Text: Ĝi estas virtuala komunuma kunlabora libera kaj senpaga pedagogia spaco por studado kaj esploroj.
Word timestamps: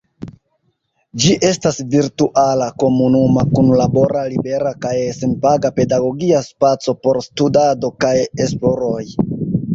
Ĝi 1.25 1.33
estas 1.49 1.75
virtuala 1.95 2.69
komunuma 2.83 3.43
kunlabora 3.59 4.25
libera 4.33 4.73
kaj 4.87 4.95
senpaga 5.19 5.73
pedagogia 5.77 6.43
spaco 6.49 6.99
por 7.07 7.23
studado 7.29 7.95
kaj 8.05 8.17
esploroj. 8.49 9.01